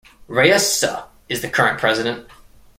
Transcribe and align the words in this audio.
Rhea 0.27 0.57
Suh 0.57 1.05
is 1.29 1.43
the 1.43 1.47
current 1.47 1.77
president. 1.79 2.27